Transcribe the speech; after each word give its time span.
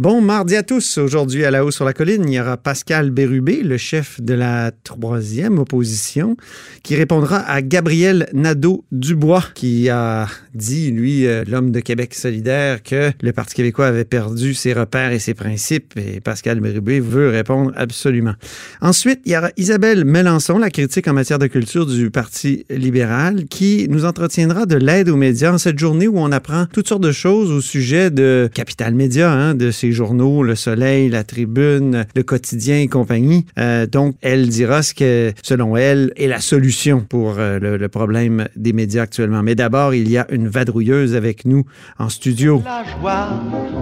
Bon 0.00 0.22
mardi 0.22 0.56
à 0.56 0.62
tous. 0.62 0.96
Aujourd'hui, 0.96 1.44
à 1.44 1.50
la 1.50 1.62
haut 1.62 1.70
sur 1.70 1.84
la 1.84 1.92
colline, 1.92 2.24
il 2.26 2.32
y 2.32 2.40
aura 2.40 2.56
Pascal 2.56 3.10
Bérubé, 3.10 3.62
le 3.62 3.76
chef 3.76 4.18
de 4.18 4.32
la 4.32 4.70
troisième 4.82 5.58
opposition, 5.58 6.38
qui 6.82 6.96
répondra 6.96 7.36
à 7.36 7.60
Gabriel 7.60 8.26
Nadeau-Dubois, 8.32 9.44
qui 9.54 9.90
a 9.90 10.26
dit, 10.54 10.90
lui, 10.90 11.26
euh, 11.26 11.44
l'homme 11.46 11.70
de 11.70 11.80
Québec 11.80 12.14
solidaire, 12.14 12.82
que 12.82 13.12
le 13.20 13.32
Parti 13.34 13.56
québécois 13.56 13.88
avait 13.88 14.06
perdu 14.06 14.54
ses 14.54 14.72
repères 14.72 15.12
et 15.12 15.18
ses 15.18 15.34
principes. 15.34 15.92
Et 15.98 16.20
Pascal 16.20 16.60
Bérubé 16.60 16.98
veut 16.98 17.28
répondre 17.28 17.70
absolument. 17.76 18.36
Ensuite, 18.80 19.20
il 19.26 19.32
y 19.32 19.36
aura 19.36 19.50
Isabelle 19.58 20.06
Melançon, 20.06 20.56
la 20.56 20.70
critique 20.70 21.08
en 21.08 21.12
matière 21.12 21.38
de 21.38 21.46
culture 21.46 21.84
du 21.84 22.10
Parti 22.10 22.64
libéral, 22.70 23.44
qui 23.50 23.86
nous 23.90 24.06
entretiendra 24.06 24.64
de 24.64 24.76
l'aide 24.76 25.10
aux 25.10 25.16
médias 25.16 25.52
en 25.52 25.58
cette 25.58 25.78
journée 25.78 26.08
où 26.08 26.18
on 26.18 26.32
apprend 26.32 26.64
toutes 26.72 26.88
sortes 26.88 27.02
de 27.02 27.12
choses 27.12 27.50
au 27.50 27.60
sujet 27.60 28.10
de 28.10 28.48
Capital 28.54 28.94
Média, 28.94 29.30
hein, 29.30 29.54
de 29.54 29.70
ces 29.70 29.89
journaux, 29.92 30.42
Le 30.42 30.54
Soleil, 30.54 31.08
La 31.08 31.24
Tribune, 31.24 32.06
Le 32.14 32.22
Quotidien 32.22 32.78
et 32.78 32.88
compagnie. 32.88 33.46
Euh, 33.58 33.86
donc, 33.86 34.16
elle 34.22 34.48
dira 34.48 34.82
ce 34.82 34.94
que, 34.94 35.32
selon 35.42 35.76
elle, 35.76 36.12
est 36.16 36.26
la 36.26 36.40
solution 36.40 37.00
pour 37.00 37.36
euh, 37.38 37.58
le, 37.58 37.88
problème 37.88 38.46
des 38.56 38.72
médias 38.72 39.02
actuellement. 39.02 39.42
Mais 39.42 39.54
d'abord, 39.54 39.94
il 39.94 40.08
y 40.08 40.16
a 40.16 40.26
une 40.30 40.48
vadrouilleuse 40.48 41.14
avec 41.14 41.44
nous 41.44 41.64
en 41.98 42.08
studio. 42.08 42.62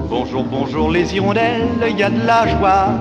Bonjour, 0.09 0.45
bonjour 0.45 0.91
les 0.91 1.15
hirondelles, 1.15 1.69
il 1.91 1.99
y 1.99 2.03
a 2.03 2.11
de 2.11 2.27
la 2.27 2.47
joie 2.47 2.95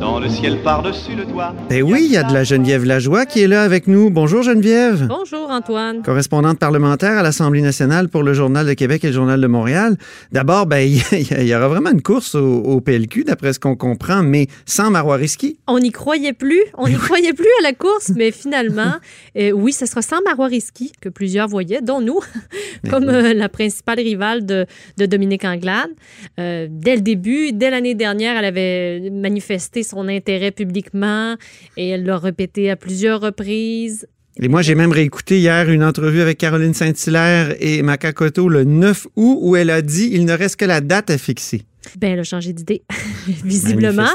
dans 0.00 0.18
le 0.18 0.30
ciel 0.30 0.62
par-dessus 0.62 1.14
le 1.14 1.26
toit. 1.26 1.54
Ben 1.68 1.82
oui, 1.82 2.04
il 2.06 2.12
y 2.12 2.16
a 2.16 2.22
de 2.22 2.32
la 2.32 2.42
Geneviève 2.42 2.84
Lajoie 2.84 3.26
qui 3.26 3.42
est 3.42 3.46
là 3.46 3.62
avec 3.62 3.86
nous. 3.86 4.08
Bonjour 4.08 4.42
Geneviève. 4.42 5.06
Bonjour 5.06 5.50
Antoine. 5.50 6.02
Correspondante 6.02 6.58
parlementaire 6.58 7.18
à 7.18 7.22
l'Assemblée 7.22 7.60
nationale 7.60 8.08
pour 8.08 8.22
le 8.22 8.32
Journal 8.32 8.66
de 8.66 8.72
Québec 8.72 9.04
et 9.04 9.08
le 9.08 9.12
Journal 9.12 9.38
de 9.38 9.46
Montréal. 9.46 9.98
D'abord, 10.32 10.64
ben 10.64 10.78
il 11.12 11.46
y, 11.46 11.54
aura 11.54 11.68
vraiment 11.68 11.90
une 11.90 12.00
course 12.00 12.34
au, 12.34 12.62
au 12.62 12.80
PLQ, 12.80 13.24
d'après 13.24 13.52
ce 13.52 13.60
qu'on 13.60 13.76
comprend, 13.76 14.22
mais 14.22 14.46
sans 14.64 14.90
Marois 14.90 15.16
Risky. 15.16 15.58
On 15.66 15.78
n'y 15.78 15.92
croyait 15.92 16.32
plus. 16.32 16.64
On 16.78 16.88
n'y 16.88 16.94
croyait 16.94 17.34
plus 17.34 17.50
à 17.60 17.64
la 17.64 17.74
course, 17.74 18.10
mais 18.16 18.30
finalement, 18.32 18.94
euh, 19.36 19.50
oui, 19.50 19.72
ce 19.72 19.84
sera 19.84 20.00
sans 20.00 20.22
Marois 20.22 20.46
Risky, 20.46 20.92
que 21.02 21.10
plusieurs 21.10 21.46
voyaient, 21.46 21.82
dont 21.82 22.00
nous, 22.00 22.20
comme 22.90 23.10
euh, 23.10 23.34
la 23.34 23.50
principale 23.50 24.00
rivale 24.00 24.46
de, 24.46 24.64
de 24.96 25.04
Dominique 25.04 25.44
Anglade. 25.44 25.90
Euh, 26.38 26.68
dès 26.70 26.94
le 26.94 27.02
début, 27.02 27.52
dès 27.52 27.68
l'année 27.68 27.94
dernière, 27.94 28.38
elle 28.38 28.46
avait 28.46 29.10
manifesté 29.10 29.82
son 29.90 30.08
intérêt 30.08 30.50
publiquement 30.50 31.36
et 31.76 31.90
elle 31.90 32.04
l'a 32.04 32.18
répété 32.18 32.70
à 32.70 32.76
plusieurs 32.76 33.20
reprises. 33.20 34.06
Et 34.36 34.48
moi, 34.48 34.62
j'ai 34.62 34.74
même 34.74 34.92
réécouté 34.92 35.38
hier 35.38 35.68
une 35.70 35.84
entrevue 35.84 36.20
avec 36.20 36.38
Caroline 36.38 36.72
Saint-Hilaire 36.72 37.54
et 37.60 37.82
Macacoto 37.82 38.48
le 38.48 38.64
9 38.64 39.08
août 39.16 39.38
où 39.42 39.56
elle 39.56 39.70
a 39.70 39.82
dit 39.82 40.10
il 40.12 40.24
ne 40.24 40.32
reste 40.32 40.56
que 40.56 40.64
la 40.64 40.80
date 40.80 41.10
à 41.10 41.18
fixer. 41.18 41.62
Ben, 41.98 42.12
elle 42.12 42.20
a 42.20 42.24
changé 42.24 42.52
d'idée, 42.52 42.82
visiblement. 43.26 44.06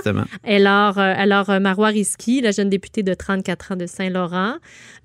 Alors, 0.44 0.98
euh, 0.98 1.14
alors 1.16 1.50
euh, 1.50 1.60
Marois 1.60 1.90
Risky, 1.90 2.42
la 2.42 2.52
jeune 2.52 2.70
députée 2.70 3.04
de 3.04 3.14
34 3.14 3.72
ans 3.72 3.76
de 3.76 3.86
Saint-Laurent, 3.86 4.56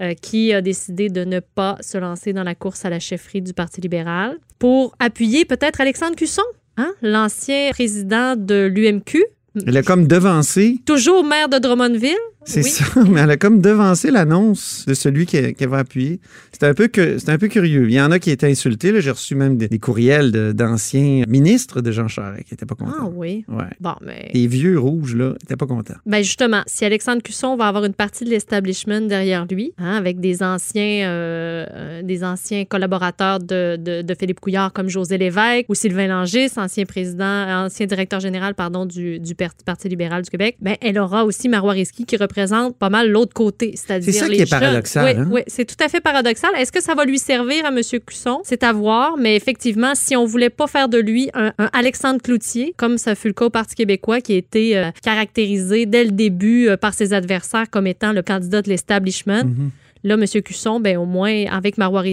euh, 0.01 0.15
qui 0.15 0.53
a 0.53 0.61
décidé 0.61 1.09
de 1.09 1.25
ne 1.25 1.41
pas 1.41 1.77
se 1.81 1.99
lancer 1.99 2.33
dans 2.33 2.45
la 2.45 2.55
course 2.55 2.85
à 2.85 2.91
la 2.91 3.01
chefferie 3.01 3.43
du 3.43 3.55
Parti 3.55 3.81
libéral 3.81 4.39
pour 4.59 4.95
appuyer 4.99 5.45
peut-être 5.45 5.81
Alexandre 5.81 6.17
Cusson, 6.17 6.43
hein, 6.77 6.93
l'ancien 7.03 7.71
président 7.71 8.37
de 8.37 8.71
l'UMQ. 8.73 9.25
Elle 9.67 9.77
a 9.77 9.83
comme 9.83 10.07
devancé. 10.07 10.81
Toujours 10.87 11.25
maire 11.25 11.49
de 11.49 11.59
Drummondville? 11.59 12.17
C'est 12.45 12.65
oui. 12.65 12.71
ça, 12.71 12.85
mais 13.09 13.21
elle 13.21 13.31
a 13.31 13.37
comme 13.37 13.61
devancé 13.61 14.11
l'annonce 14.11 14.87
de 14.87 14.95
celui 14.95 15.27
qu'elle 15.27 15.55
qui 15.55 15.67
va 15.67 15.79
appuyer. 15.79 16.21
C'était 16.53 16.67
un, 16.67 16.75
peu 16.75 16.89
que, 16.89 17.19
un 17.31 17.39
peu 17.39 17.49
curieux. 17.49 17.89
Il 17.89 17.95
y 17.95 18.01
en 18.01 18.11
a 18.11 18.19
qui 18.19 18.31
étaient 18.31 18.51
insultés. 18.51 18.99
J'ai 19.01 19.11
reçu 19.11 19.35
même 19.35 19.57
des, 19.59 19.69
des 19.69 19.79
courriels 19.79 20.33
d'anciens 20.55 21.25
ministres 21.29 21.81
de 21.81 21.93
Jean 21.93 22.09
Charest 22.09 22.45
qui 22.45 22.55
n'étaient 22.55 22.67
pas 22.67 22.75
contents. 22.75 22.93
Ah 22.99 23.11
oui? 23.13 23.45
Ouais. 23.49 23.65
Bon, 23.81 23.95
mais... 24.01 24.31
Les 24.33 24.47
vieux 24.47 24.79
rouges, 24.79 25.15
là, 25.15 25.33
n'étaient 25.33 25.57
pas 25.57 25.67
contents. 25.67 25.95
Ben 26.07 26.23
justement, 26.23 26.63
si 26.67 26.85
Alexandre 26.85 27.23
Cusson 27.23 27.57
va 27.57 27.69
avoir 27.69 27.85
une 27.85 27.95
partie 27.95 28.25
de 28.25 28.31
l'establishment 28.31 29.03
derrière 29.03 29.47
lui, 29.47 29.73
hein, 29.79 29.97
avec 29.97 30.19
des 30.21 30.43
anciens, 30.43 31.09
euh, 31.09 32.03
des 32.03 32.25
anciens 32.25 32.65
collaborateurs 32.65 33.39
de, 33.39 33.77
de, 33.77 34.03
de, 34.03 34.15
Philippe 34.15 34.41
Couillard 34.41 34.73
comme 34.73 34.89
José 34.89 35.19
Lévesque 35.19 35.67
ou 35.69 35.75
Sylvain 35.75 36.07
Langis, 36.09 36.51
ancien 36.57 36.85
président, 36.85 37.65
ancien 37.65 37.87
directeur 37.87 38.21
général, 38.21 38.55
pardon, 38.55 38.87
du, 38.87 39.19
du 39.21 39.35
Parti 39.35 39.89
libéral 39.89 40.23
du 40.23 40.31
Québec, 40.31 40.57
ben 40.61 40.77
elle 40.81 40.99
aura 40.99 41.25
aussi 41.25 41.49
Marois 41.49 41.73
Risky 41.73 42.05
qui 42.05 42.17
représente 42.17 42.30
pas 42.79 42.91
mal 42.91 43.11
l'autre 43.11 43.35
côté, 43.35 43.73
c'est-à-dire 43.75 44.13
C'est 44.13 44.19
ça 44.19 44.29
les 44.29 44.37
qui 44.37 44.43
est 44.43 44.51
paradoxal. 44.51 45.05
Oui, 45.05 45.23
hein? 45.23 45.29
oui 45.31 45.41
c'est 45.47 45.65
tout 45.65 45.83
à 45.83 45.89
fait 45.89 46.01
paradoxal. 46.01 46.51
Est-ce 46.57 46.73
que 46.73 46.83
ça 46.83 46.95
va 46.95 47.05
lui 47.05 47.19
servir 47.19 47.65
à 47.65 47.69
M. 47.69 47.81
Cusson? 48.05 48.41
C'est 48.45 48.63
à 48.63 48.73
voir, 48.73 49.17
mais 49.17 49.37
effectivement, 49.37 49.95
si 49.95 50.17
on 50.17 50.25
voulait 50.25 50.51
pas 50.51 50.67
faire 50.67 50.89
de 50.89 50.99
lui 50.99 51.31
un, 51.35 51.53
un 51.59 51.71
Alexandre 51.73 52.21
Cloutier, 52.23 52.75
comme 52.77 52.99
ça 52.99 53.15
fut 53.15 53.29
le 53.29 53.35
cas 53.35 53.47
au 53.47 53.51
Parti 53.51 53.75
québécois, 53.75 54.21
qui 54.21 54.35
a 54.35 54.37
été 54.37 54.77
euh, 54.77 54.91
caractérisé 55.03 55.87
dès 55.87 56.05
le 56.05 56.11
début 56.11 56.69
euh, 56.69 56.77
par 56.77 56.95
ses 56.95 57.13
adversaires 57.13 57.69
comme 57.71 57.87
étant 57.87 58.13
le 58.13 58.23
candidat 58.23 58.63
de 58.63 58.69
l'establishment, 58.69 59.31
Mm-hmm. 59.41 59.71
Là, 60.03 60.15
M. 60.15 60.43
Cusson, 60.43 60.81
ben, 60.81 60.97
au 60.97 61.05
moins, 61.05 61.45
avec 61.51 61.77
Marois 61.77 62.05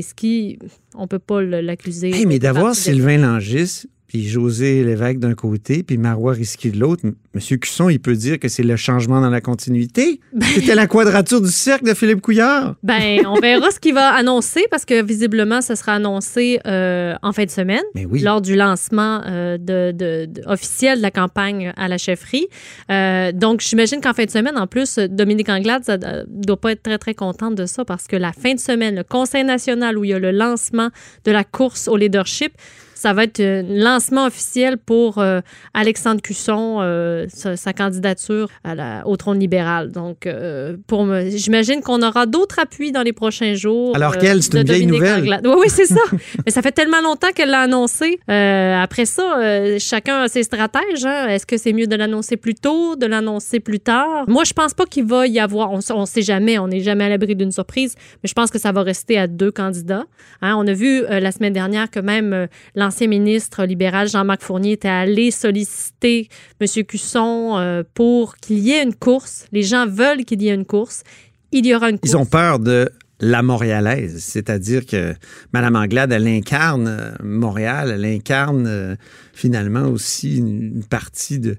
on 0.96 1.08
peut 1.08 1.20
pas 1.20 1.42
l'accuser. 1.42 2.14
Hey, 2.14 2.26
mais 2.26 2.40
d'avoir 2.40 2.76
Sylvain 2.76 3.18
Langis 3.18 3.86
puis 4.08 4.26
José 4.26 4.84
Lévesque 4.84 5.20
d'un 5.20 5.36
côté, 5.36 5.84
puis 5.84 5.98
Marois 5.98 6.32
Risky 6.32 6.72
de 6.72 6.80
l'autre, 6.80 7.04
M. 7.06 7.58
Cusson, 7.60 7.90
il 7.90 8.00
peut 8.00 8.16
dire 8.16 8.40
que 8.40 8.48
c'est 8.48 8.64
le 8.64 8.78
changement 8.78 9.20
dans 9.20 9.30
la 9.30 9.42
continuité. 9.42 10.22
Ben, 10.34 10.48
C'était 10.56 10.76
la 10.76 10.88
quadrature 10.88 11.42
du 11.42 11.52
cercle 11.52 11.86
de 11.86 11.94
Philippe 11.94 12.22
Couillard. 12.22 12.76
Ben, 12.84 13.26
on 13.28 13.40
verra 13.40 13.70
ce 13.70 13.80
qu'il 13.80 13.94
va 13.94 14.14
annoncer, 14.14 14.64
parce 14.72 14.86
que 14.86 15.04
visiblement, 15.04 15.62
ça 15.62 15.76
sera 15.76 15.94
annoncé 15.96 16.60
euh, 16.66 17.16
en 17.22 17.34
fin 17.34 17.44
de 17.44 17.50
semaine, 17.50 17.84
oui. 17.96 18.22
lors 18.22 18.42
du 18.42 18.56
lancement 18.56 19.22
euh, 19.26 19.58
de, 19.58 19.92
de, 19.92 20.26
de, 20.26 20.42
officiel 20.46 21.00
de 21.00 21.04
la 21.04 21.12
campagne 21.12 21.74
à 21.76 21.90
la 21.90 21.98
chefferie. 21.98 22.48
Euh, 22.90 23.34
donc, 23.34 23.60
j'imagine 23.60 24.00
qu'en 24.00 24.14
fin 24.14 24.24
de 24.24 24.32
semaine, 24.32 24.58
en 24.58 24.68
plus, 24.68 25.00
Dominique 25.00 25.50
Anglade 25.50 25.84
ne 25.88 26.24
doit 26.46 26.60
pas 26.60 26.72
être 26.72 26.84
très, 26.84 26.98
très 26.98 27.14
contente 27.14 27.56
de 27.56 27.66
ça, 27.66 27.84
parce 27.84 28.08
que 28.08 28.16
la 28.16 28.32
fin 28.32 28.54
de 28.54 28.60
semaine, 28.60 28.96
le 28.96 29.04
Conseil 29.04 29.44
national 29.44 29.98
où 29.98 30.06
il 30.06 30.12
y 30.12 30.14
a 30.14 30.20
le 30.20 30.32
lancement 30.32 30.90
de 31.26 31.32
la 31.32 31.44
course 31.44 31.90
au 31.90 31.98
leadership, 31.98 32.54
ça 32.98 33.14
va 33.14 33.24
être 33.24 33.40
un 33.40 33.64
lancement 33.64 34.26
officiel 34.26 34.78
pour 34.78 35.20
euh, 35.20 35.42
Alexandre 35.74 36.22
Cusson, 36.22 36.80
euh, 36.82 37.26
sa, 37.30 37.56
sa, 37.56 37.72
candidature 37.72 38.50
à 38.64 38.74
la, 38.74 39.08
au 39.08 39.16
trône 39.18 39.40
libéral. 39.40 39.92
Donc, 39.92 40.26
euh, 40.26 40.78
pour 40.88 41.08
j'imagine 41.30 41.82
qu'on 41.82 42.02
aura 42.02 42.26
d'autres 42.26 42.60
appuis 42.60 42.92
dans 42.92 43.04
les 43.04 43.14
prochains 43.14 43.54
jours. 43.54 43.96
Alors 43.96 44.18
qu'elle, 44.18 44.42
c'est 44.42 44.58
une 44.58 44.64
vieille 44.64 44.88
nouvelle. 44.88 45.22
Anglade. 45.22 45.46
Oui, 45.46 45.56
oui, 45.60 45.68
c'est 45.70 45.86
ça. 45.86 46.02
Mais 46.46 46.52
ça 46.52 46.62
fait 46.62 46.72
tellement 46.72 47.02
longtemps 47.02 47.32
qu'elle 47.36 47.52
l'a 47.52 47.62
annoncé. 47.62 48.20
après 48.28 49.06
ça, 49.06 49.78
chacun 49.80 50.24
a 50.24 50.28
ses 50.28 50.44
stratèges. 50.44 51.06
Hein. 51.06 51.28
Est-ce 51.28 51.46
que 51.46 51.58
c'est 51.58 51.74
mieux 51.74 51.88
de 51.88 51.96
l'annoncer 51.96 52.36
plus 52.36 52.56
tôt, 52.56 52.96
de 52.96 53.06
l'annoncer 53.06 53.60
plus 53.60 53.80
tard? 53.80 54.26
Moi, 54.28 54.44
je 54.44 54.54
pense 54.54 54.74
pas 54.74 54.86
qu'il 54.86 55.06
va 55.06 55.28
y 55.28 55.40
avoir, 55.40 55.72
on 55.72 56.02
ne 56.02 56.06
sait 56.06 56.22
jamais, 56.24 56.58
on 56.58 56.68
n'est 56.68 56.82
jamais 56.82 57.04
à 57.04 57.10
l'abri 57.10 57.36
d'une 57.36 57.52
surprise, 57.52 57.96
mais 58.24 58.28
je 58.28 58.34
pense 58.34 58.50
que 58.50 58.60
ça 58.60 58.72
va 58.72 58.82
rester 58.82 59.20
à 59.20 59.28
deux 59.28 59.52
candidats. 59.52 60.06
Hein. 60.42 60.56
On 60.58 60.66
a 60.68 60.74
vu 60.74 61.04
la 61.08 61.32
semaine 61.32 61.54
dernière 61.54 61.92
que 61.92 62.00
même 62.00 62.48
l'ancien 62.88 63.08
ministre 63.08 63.66
libéral 63.66 64.08
Jean-Marc 64.08 64.42
Fournier 64.44 64.72
était 64.72 64.88
allé 64.88 65.30
solliciter 65.30 66.30
M. 66.62 66.84
Cusson 66.86 67.58
euh, 67.58 67.84
pour 67.94 68.38
qu'il 68.38 68.60
y 68.60 68.72
ait 68.72 68.82
une 68.82 68.96
course. 68.96 69.46
Les 69.52 69.64
gens 69.64 69.86
veulent 69.86 70.24
qu'il 70.24 70.42
y 70.42 70.48
ait 70.48 70.54
une 70.54 70.66
course. 70.66 71.04
Il 71.52 71.66
y 71.66 71.76
aura 71.76 71.90
une 71.90 72.00
course. 72.00 72.14
Ils 72.14 72.18
ont 72.18 72.26
peur 72.26 72.60
de 72.60 72.90
la 73.20 73.42
montréalaise, 73.42 74.20
c'est-à-dire 74.20 74.86
que 74.86 75.16
Mme 75.52 75.76
Anglade, 75.76 76.12
elle 76.12 76.28
incarne 76.28 76.88
euh, 76.88 77.12
Montréal, 77.24 77.92
elle 77.96 78.06
incarne 78.06 78.68
euh, 78.68 78.96
finalement 79.34 79.88
aussi 79.88 80.38
une 80.38 80.84
partie 80.84 81.40
de, 81.40 81.58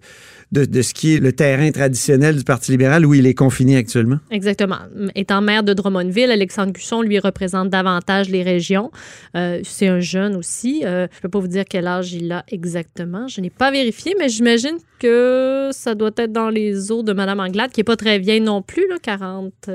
ce 0.55 0.95
qui 0.95 1.17
est 1.17 1.19
le 1.19 1.33
terrain 1.33 1.71
traditionnel 1.73 2.37
du 2.37 2.45
Parti 2.45 2.71
libéral 2.71 3.05
où 3.05 3.13
il 3.13 3.27
est 3.27 3.35
confiné 3.35 3.77
actuellement. 3.77 4.19
Exactement. 4.31 4.79
Étant 5.17 5.41
maire 5.41 5.65
de 5.65 5.75
Drummondville, 5.75 6.31
Alexandre 6.31 6.73
Cusson 6.73 7.03
lui 7.03 7.19
représente 7.19 7.71
davantage 7.71 8.29
les 8.29 8.45
régions. 8.45 8.93
Euh, 9.35 9.61
c'est 9.65 9.89
un 9.89 10.01
jeune 10.01 10.37
aussi. 10.37 10.83
Je 10.83 11.03
ne 11.03 11.21
peux 11.23 11.29
pas 11.29 11.41
vous 11.41 11.49
dire 11.49 11.65
quel 11.69 11.89
âge 11.89 12.13
il 12.13 12.31
a 12.31 12.45
exactement. 12.49 13.27
Je 13.27 13.41
n'ai 13.41 13.51
pas 13.51 13.73
vérifié, 13.73 14.15
mais 14.19 14.29
j'imagine 14.29 14.79
que 15.01 15.71
ça 15.73 15.97
doit 15.97 16.12
être 16.17 16.32
dans 16.32 16.50
les 16.50 16.93
eaux 16.93 17.03
de 17.03 17.12
Mme 17.12 17.41
Anglade, 17.41 17.73
qui 17.73 17.81
n'est 17.81 17.85
pas 17.85 17.97
très 17.97 18.19
vieille 18.19 18.41
non 18.41 18.62
plus, 18.62 18.88
là, 18.88 18.97
40 19.03 19.71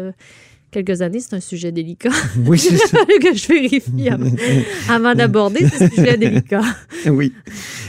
quelques 0.74 1.02
années, 1.02 1.20
c'est 1.20 1.36
un 1.36 1.40
sujet 1.40 1.72
délicat. 1.72 2.10
Oui, 2.46 2.60
c'est 2.60 2.78
ça. 2.78 2.98
que 3.06 3.34
je 3.34 3.48
vérifie 3.48 4.10
avant, 4.10 4.32
avant 4.90 5.16
d'aborder 5.16 5.68
ce 5.70 5.88
sujet 5.96 6.18
délicat. 6.18 6.64
Oui, 7.06 7.32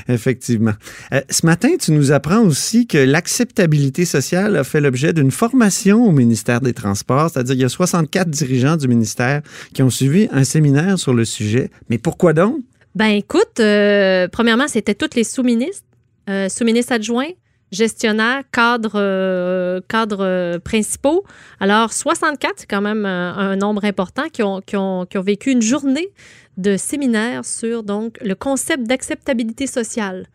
effectivement. 0.09 0.75
Euh, 1.13 1.23
ce 1.31 1.47
matin, 1.47 1.71
tu 1.81 1.93
nous 1.93 2.13
apprends 2.13 2.43
aussi 2.43 2.87
que 2.87 2.99
l'acceptabilité 2.99 4.05
sociale 4.05 4.57
a 4.57 4.65
fait 4.65 4.81
l'objet 4.81 5.13
d'une 5.13 5.31
formation 5.31 6.05
au 6.05 6.13
ministère 6.13 6.61
des 6.61 6.75
Transports, 6.75 7.31
c'est-à-dire 7.31 7.55
qu'il 7.55 7.63
y 7.63 7.67
a 7.67 7.69
64 7.69 8.29
dirigeants 8.29 8.77
du 8.77 8.87
ministère 8.87 9.43
qui 9.73 9.83
ont 9.83 9.91
suivi 9.91 10.29
un 10.31 10.45
séminaire 10.45 10.99
sur 10.99 11.15
le 11.15 11.25
sujet. 11.25 11.71
Mais 11.89 11.99
pourquoi 11.99 12.33
donc? 12.33 12.59
Ben 12.95 13.09
écoute, 13.09 13.59
euh, 13.59 14.29
premièrement, 14.29 14.69
c'était 14.69 14.95
tous 14.95 15.17
les 15.17 15.25
sous-ministres, 15.25 15.87
euh, 16.29 16.49
sous-ministres 16.49 16.93
adjoints, 16.93 17.31
gestionnaires, 17.75 18.43
cadres, 18.53 18.93
euh, 18.97 19.81
cadres 19.89 20.59
principaux. 20.59 21.25
Alors, 21.61 21.93
64, 21.93 22.55
c'est 22.57 22.71
quand 22.71 22.81
même 22.81 23.05
un, 23.05 23.37
un 23.37 23.57
nombre 23.57 23.85
important 23.85 24.25
qui 24.33 24.43
ont, 24.43 25.07
vécu 25.15 25.51
une 25.51 25.63
journée 25.63 26.09
de 26.57 26.77
séminaire 26.77 27.45
sur 27.45 27.83
le 27.83 28.35
concept 28.35 28.85
d'acceptabilité 28.85 29.67
sociale. 29.67 30.27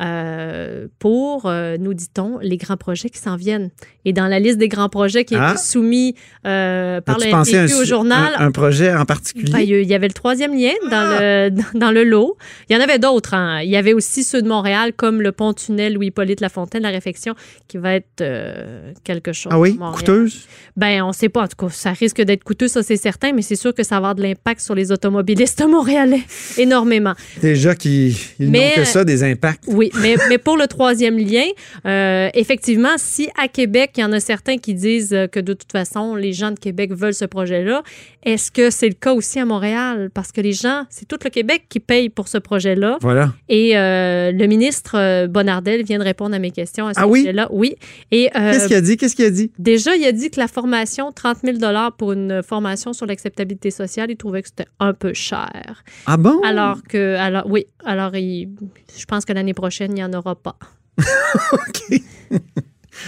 Euh, 0.00 0.86
pour, 0.98 1.46
euh, 1.46 1.76
nous 1.78 1.94
dit-on, 1.94 2.38
les 2.40 2.56
grands 2.56 2.76
projets 2.76 3.10
qui 3.10 3.18
s'en 3.18 3.36
viennent. 3.36 3.70
Et 4.04 4.12
dans 4.12 4.26
la 4.26 4.38
liste 4.40 4.56
des 4.58 4.68
grands 4.68 4.88
projets 4.88 5.24
qui 5.24 5.34
Ah. 5.36 5.50
étaient 5.52 5.62
soumis 5.62 6.14
euh, 6.46 7.00
par 7.02 7.18
le 7.18 7.26
NPQ 7.26 7.74
au 7.74 7.84
journal, 7.84 8.32
un, 8.38 8.46
un 8.46 8.50
projet 8.50 8.94
en 8.94 9.04
particulier? 9.04 9.52
ben, 9.52 9.60
il 9.60 9.86
y 9.86 9.94
avait 9.94 10.08
le 10.08 10.14
troisième 10.14 10.54
lien 10.58 10.72
dans, 10.90 11.18
le, 11.20 11.50
dans 11.78 11.90
le 11.90 12.04
lot. 12.04 12.36
Il 12.68 12.76
y 12.76 12.78
en 12.78 12.82
avait 12.82 12.98
d'autres. 12.98 13.34
hein. 13.34 13.60
Il 13.62 13.68
y 13.70 13.76
avait 13.76 13.92
aussi 13.92 14.24
ceux 14.24 14.40
de 14.42 14.48
Montréal, 14.48 14.92
comme 14.96 15.20
le 15.20 15.32
pont-tunnel 15.32 15.94
Louis-Hippolyte 15.94 16.40
Lafontaine, 16.40 16.82
la 16.82 16.88
réfection, 16.90 17.34
qui 17.68 17.76
va 17.76 17.94
être 17.96 18.20
euh, 18.22 18.92
quelque 19.04 19.32
chose. 19.32 19.52
ah 19.54 19.58
oui, 19.60 19.76
coûteuse? 19.94 20.46
Ben, 20.76 21.02
on 21.02 21.12
sait 21.12 21.28
pas. 21.28 21.42
En 21.42 21.48
tout 21.48 21.66
cas, 21.66 21.72
ça 21.72 21.92
risque 21.92 22.22
d'être 22.22 22.42
coûteux, 22.44 22.68
ça, 22.68 22.82
c'est 22.82 22.96
certain, 22.96 23.32
mais 23.32 23.42
c'est 23.42 23.56
sûr 23.56 23.74
que 23.74 23.82
ça 23.82 23.96
va 23.96 23.96
avoir 24.00 24.14
de 24.14 24.22
l'impact 24.22 24.60
sur 24.62 24.74
les 24.74 24.92
automobilistes 24.92 25.62
montréalais. 25.68 26.22
Énormément. 26.56 27.14
Déjà 27.42 27.74
qu'ils 27.74 28.14
n'ont 28.38 28.52
que 28.76 28.84
ça, 28.84 29.04
des 29.04 29.22
impacts. 29.24 29.64
Oui, 29.66 29.89
mais, 30.00 30.16
mais 30.28 30.38
pour 30.38 30.56
le 30.56 30.66
troisième 30.66 31.18
lien, 31.18 31.44
euh, 31.86 32.28
effectivement, 32.34 32.94
si 32.96 33.28
à 33.40 33.48
Québec, 33.48 33.92
il 33.96 34.00
y 34.00 34.04
en 34.04 34.12
a 34.12 34.20
certains 34.20 34.58
qui 34.58 34.74
disent 34.74 35.12
euh, 35.12 35.26
que 35.26 35.40
de 35.40 35.52
toute 35.52 35.72
façon, 35.72 36.14
les 36.14 36.32
gens 36.32 36.50
de 36.50 36.58
Québec 36.58 36.92
veulent 36.92 37.14
ce 37.14 37.24
projet-là, 37.24 37.82
est-ce 38.22 38.50
que 38.50 38.70
c'est 38.70 38.88
le 38.88 38.94
cas 38.94 39.12
aussi 39.14 39.38
à 39.40 39.44
Montréal? 39.44 40.10
Parce 40.12 40.32
que 40.32 40.40
les 40.40 40.52
gens, 40.52 40.84
c'est 40.90 41.06
tout 41.08 41.18
le 41.24 41.30
Québec 41.30 41.64
qui 41.68 41.80
paye 41.80 42.08
pour 42.10 42.28
ce 42.28 42.38
projet-là. 42.38 42.98
Voilà. 43.00 43.32
Et 43.48 43.76
euh, 43.76 44.30
le 44.32 44.46
ministre 44.46 45.26
Bonardel 45.26 45.84
vient 45.84 45.98
de 45.98 46.04
répondre 46.04 46.34
à 46.34 46.38
mes 46.38 46.50
questions 46.50 46.86
à 46.86 46.94
ce 46.94 47.00
Ah 47.00 47.06
oui? 47.08 47.20
sujet-là. 47.20 47.48
Oui. 47.50 47.76
Et 48.10 48.28
euh, 48.36 48.52
Qu'est-ce 48.52 48.66
qu'il 48.66 48.76
a 48.76 48.80
dit? 48.80 48.96
Qu'est-ce 48.96 49.16
qu'il 49.16 49.24
a 49.24 49.30
dit? 49.30 49.50
déjà, 49.58 49.96
il 49.96 50.04
a 50.04 50.12
dit 50.12 50.30
que 50.30 50.38
la 50.40 50.48
formation, 50.48 51.12
30 51.12 51.38
000 51.44 51.58
pour 51.96 52.12
une 52.12 52.42
formation 52.42 52.92
sur 52.92 53.06
l'acceptabilité 53.06 53.70
sociale, 53.70 54.10
il 54.10 54.16
trouvait 54.16 54.42
que 54.42 54.48
c'était 54.48 54.68
un 54.80 54.92
peu 54.92 55.14
cher. 55.14 55.82
Ah 56.06 56.16
bon? 56.16 56.40
Alors 56.44 56.82
que, 56.88 57.16
alors, 57.16 57.44
oui, 57.46 57.66
alors 57.84 58.14
il- 58.16 58.48
je 58.98 59.04
pense 59.06 59.24
que 59.24 59.32
l'année 59.32 59.54
prochaine, 59.80 59.96
il 59.96 60.00
n'y 60.00 60.04
en 60.04 60.12
aura 60.12 60.34
pas. 60.34 60.56
OK. 61.52 62.02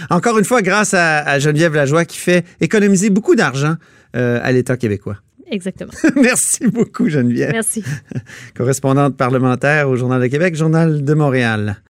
Encore 0.09 0.39
une 0.39 0.45
fois, 0.45 0.61
grâce 0.61 0.93
à, 0.93 1.19
à 1.19 1.39
Geneviève 1.39 1.75
Lajoie 1.75 2.05
qui 2.05 2.17
fait 2.17 2.45
économiser 2.61 3.09
beaucoup 3.09 3.35
d'argent 3.35 3.75
euh, 4.15 4.39
à 4.41 4.51
l'État 4.51 4.75
québécois. 4.77 5.17
Exactement. 5.51 5.91
Merci 6.15 6.67
beaucoup, 6.67 7.09
Geneviève. 7.09 7.51
Merci. 7.51 7.83
Correspondante 8.57 9.15
parlementaire 9.17 9.87
au 9.89 9.95
Journal 9.95 10.21
de 10.21 10.27
Québec, 10.27 10.55
Journal 10.55 11.03
de 11.03 11.13
Montréal. 11.13 11.83